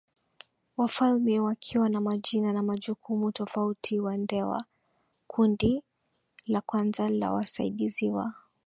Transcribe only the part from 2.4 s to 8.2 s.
na majukumu tofautiWandewa Kundi la kwanza la wasaidizi